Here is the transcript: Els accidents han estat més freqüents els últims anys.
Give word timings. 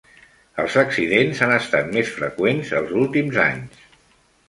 Els 0.63 0.77
accidents 0.83 1.43
han 1.47 1.53
estat 1.59 1.93
més 1.99 2.11
freqüents 2.17 2.75
els 2.83 2.99
últims 3.07 3.43
anys. 3.49 3.89